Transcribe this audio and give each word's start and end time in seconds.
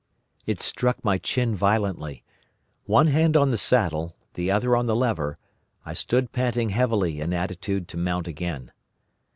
It 0.47 0.59
struck 0.61 1.05
my 1.05 1.19
chin 1.19 1.55
violently. 1.55 2.23
One 2.85 3.05
hand 3.05 3.37
on 3.37 3.51
the 3.51 3.57
saddle, 3.59 4.15
the 4.33 4.49
other 4.49 4.75
on 4.75 4.87
the 4.87 4.95
lever, 4.95 5.37
I 5.85 5.93
stood 5.93 6.31
panting 6.31 6.69
heavily 6.69 7.19
in 7.19 7.33
attitude 7.33 7.87
to 7.89 7.97
mount 7.97 8.27
again. 8.27 8.71